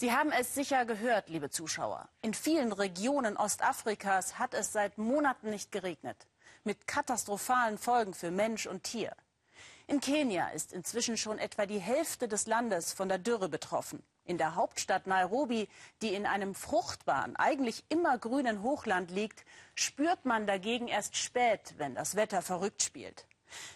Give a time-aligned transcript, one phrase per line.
[0.00, 2.08] Sie haben es sicher gehört, liebe Zuschauer.
[2.22, 6.28] In vielen Regionen Ostafrikas hat es seit Monaten nicht geregnet.
[6.62, 9.12] Mit katastrophalen Folgen für Mensch und Tier.
[9.88, 14.00] In Kenia ist inzwischen schon etwa die Hälfte des Landes von der Dürre betroffen.
[14.24, 15.68] In der Hauptstadt Nairobi,
[16.00, 19.44] die in einem fruchtbaren, eigentlich immer grünen Hochland liegt,
[19.74, 23.26] spürt man dagegen erst spät, wenn das Wetter verrückt spielt.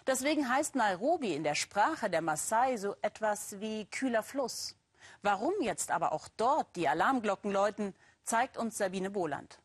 [0.06, 4.76] Deswegen heißt Nairobi in der Sprache der Maasai so etwas wie kühler Fluss.
[5.22, 9.60] Warum jetzt aber auch dort die Alarmglocken läuten, zeigt uns Sabine Boland.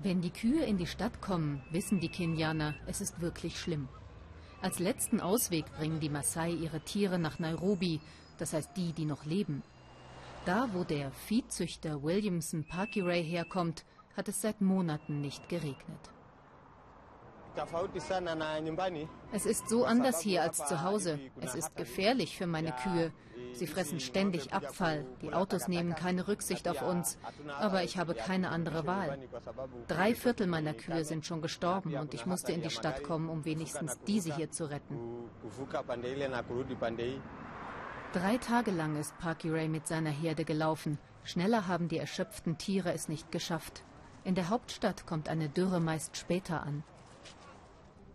[0.00, 3.88] Wenn die Kühe in die Stadt kommen, wissen die Kenianer, es ist wirklich schlimm.
[4.62, 8.00] Als letzten Ausweg bringen die Maasai ihre Tiere nach Nairobi,
[8.38, 9.62] das heißt die, die noch leben.
[10.44, 13.84] Da, wo der Viehzüchter Williamson Parkiray herkommt,
[14.16, 16.10] hat es seit Monaten nicht geregnet.
[19.32, 21.18] Es ist so anders hier als zu Hause.
[21.40, 23.12] Es ist gefährlich für meine Kühe.
[23.52, 25.04] Sie fressen ständig Abfall.
[25.22, 27.18] Die Autos nehmen keine Rücksicht auf uns.
[27.58, 29.18] Aber ich habe keine andere Wahl.
[29.88, 33.44] Drei Viertel meiner Kühe sind schon gestorben und ich musste in die Stadt kommen, um
[33.44, 34.98] wenigstens diese hier zu retten.
[38.12, 40.98] Drei Tage lang ist Parky Ray mit seiner Herde gelaufen.
[41.24, 43.84] Schneller haben die erschöpften Tiere es nicht geschafft.
[44.24, 46.84] In der Hauptstadt kommt eine Dürre meist später an.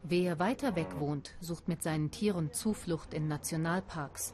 [0.02, 4.34] Wer weiter weg wohnt, sucht mit seinen Tieren Zuflucht in Nationalparks.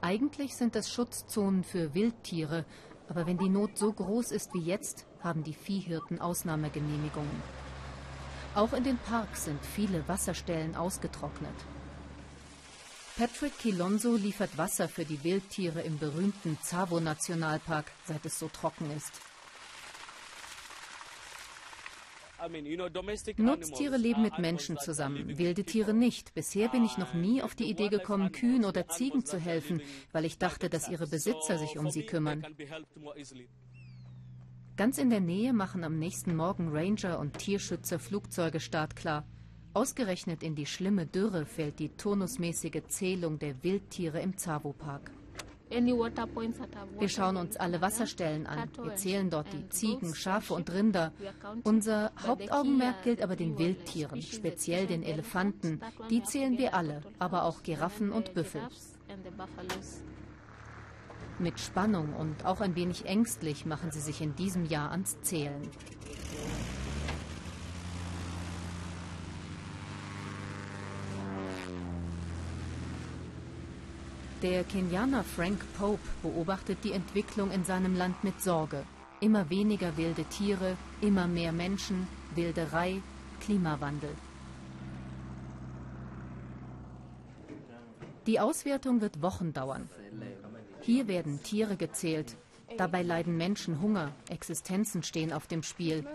[0.00, 2.64] Eigentlich sind das Schutzzonen für Wildtiere,
[3.08, 7.42] aber wenn die Not so groß ist wie jetzt, haben die Viehhirten Ausnahmegenehmigungen.
[8.54, 11.54] Auch in den Parks sind viele Wasserstellen ausgetrocknet.
[13.16, 19.12] Patrick Kilonso liefert Wasser für die Wildtiere im berühmten Tsavo-Nationalpark, seit es so trocken ist.
[23.36, 26.34] Nutztiere leben mit Menschen zusammen, wilde Tiere nicht.
[26.34, 30.24] Bisher bin ich noch nie auf die Idee gekommen, Kühen oder Ziegen zu helfen, weil
[30.24, 32.46] ich dachte, dass ihre Besitzer sich um sie kümmern.
[34.76, 39.26] Ganz in der Nähe machen am nächsten Morgen Ranger und Tierschützer Flugzeuge startklar.
[39.74, 45.10] Ausgerechnet in die schlimme Dürre fällt die turnusmäßige Zählung der Wildtiere im Zavo-Park.
[45.70, 48.70] Wir schauen uns alle Wasserstellen an.
[48.82, 51.12] Wir zählen dort die Ziegen, Schafe und Rinder.
[51.64, 55.80] Unser Hauptaugenmerk gilt aber den Wildtieren, speziell den Elefanten.
[56.10, 58.62] Die zählen wir alle, aber auch Giraffen und Büffel.
[61.38, 65.70] Mit Spannung und auch ein wenig ängstlich machen sie sich in diesem Jahr ans Zählen.
[74.42, 78.84] Der Kenianer Frank Pope beobachtet die Entwicklung in seinem Land mit Sorge.
[79.20, 82.06] Immer weniger wilde Tiere, immer mehr Menschen,
[82.36, 83.02] Wilderei,
[83.40, 84.14] Klimawandel.
[88.28, 89.88] Die Auswertung wird Wochen dauern.
[90.82, 92.36] Hier werden Tiere gezählt.
[92.76, 96.06] Dabei leiden Menschen Hunger, Existenzen stehen auf dem Spiel.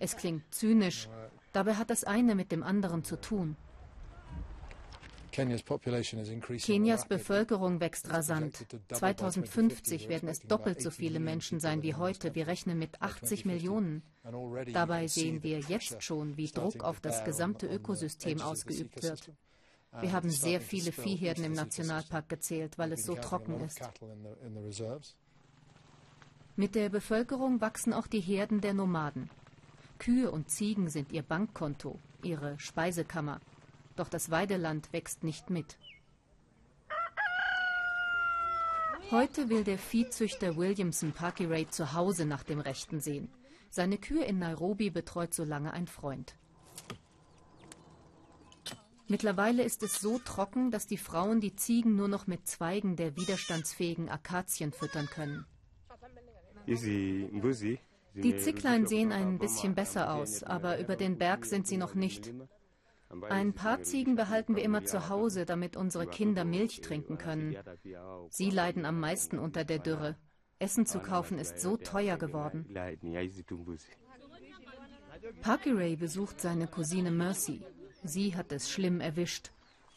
[0.00, 1.08] Es klingt zynisch,
[1.52, 3.54] dabei hat das eine mit dem anderen zu tun.
[5.30, 8.66] Kenias Bevölkerung wächst rasant.
[8.88, 12.34] 2050 werden es doppelt so viele Menschen sein wie heute.
[12.34, 14.02] Wir rechnen mit 80 Millionen.
[14.72, 19.30] Dabei sehen wir jetzt schon, wie Druck auf das gesamte Ökosystem ausgeübt wird.
[20.00, 23.80] Wir haben sehr viele Viehherden im Nationalpark gezählt, weil es so trocken ist.
[26.56, 29.30] Mit der Bevölkerung wachsen auch die Herden der Nomaden.
[29.98, 33.40] Kühe und Ziegen sind ihr Bankkonto, ihre Speisekammer.
[34.00, 35.76] Doch das Weideland wächst nicht mit.
[39.10, 43.28] Heute will der Viehzüchter Williamson Parkiray zu Hause nach dem Rechten sehen.
[43.68, 46.34] Seine Kühe in Nairobi betreut so lange ein Freund.
[49.06, 53.16] Mittlerweile ist es so trocken, dass die Frauen die Ziegen nur noch mit Zweigen der
[53.16, 55.44] widerstandsfähigen Akazien füttern können.
[58.14, 62.32] Die Zicklein sehen ein bisschen besser aus, aber über den Berg sind sie noch nicht.
[63.28, 67.56] Ein paar Ziegen behalten wir immer zu Hause, damit unsere Kinder Milch trinken können.
[68.30, 70.16] Sie leiden am meisten unter der Dürre.
[70.58, 72.66] Essen zu kaufen ist so teuer geworden.
[75.42, 77.62] Parkiray besucht seine Cousine Mercy.
[78.04, 79.50] Sie hat es schlimm erwischt.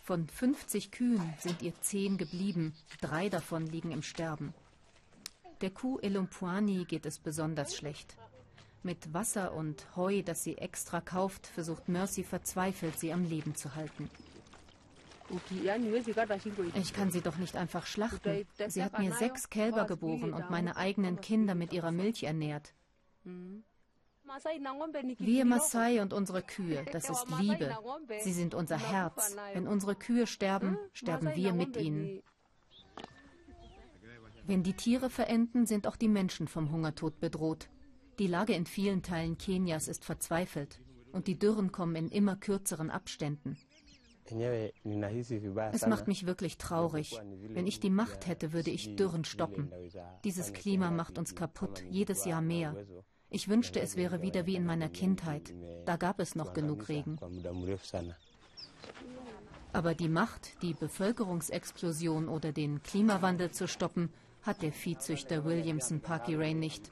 [0.04, 4.54] Von 50 Kühen sind ihr zehn geblieben, drei davon liegen im Sterben.
[5.62, 8.18] Der Kuh Elumpuani geht es besonders schlecht.
[8.84, 13.76] Mit Wasser und Heu, das sie extra kauft, versucht Mercy verzweifelt, sie am Leben zu
[13.76, 14.10] halten.
[16.76, 18.46] Ich kann sie doch nicht einfach schlachten.
[18.68, 22.74] Sie hat mir sechs Kälber geboren und meine eigenen Kinder mit ihrer Milch ernährt.
[25.20, 27.78] Wir Maasai und unsere Kühe, das ist Liebe.
[28.22, 29.36] Sie sind unser Herz.
[29.54, 32.22] Wenn unsere Kühe sterben, sterben wir mit ihnen.
[34.46, 37.70] Wenn die Tiere verenden, sind auch die Menschen vom Hungertod bedroht.
[38.20, 40.80] Die Lage in vielen Teilen Kenias ist verzweifelt
[41.12, 43.58] und die Dürren kommen in immer kürzeren Abständen.
[45.72, 47.20] Es macht mich wirklich traurig.
[47.50, 49.72] Wenn ich die Macht hätte, würde ich Dürren stoppen.
[50.24, 52.76] Dieses Klima macht uns kaputt, jedes Jahr mehr.
[53.30, 55.54] Ich wünschte, es wäre wieder wie in meiner Kindheit.
[55.86, 57.18] Da gab es noch genug Regen.
[59.74, 64.14] Aber die Macht, die Bevölkerungsexplosion oder den Klimawandel zu stoppen,
[64.44, 66.92] hat der Viehzüchter Williamson Parky Rain nicht.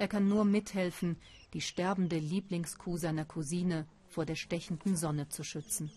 [0.00, 1.18] Er kann nur mithelfen,
[1.52, 5.90] die sterbende Lieblingskuh seiner Cousine vor der stechenden Sonne zu schützen.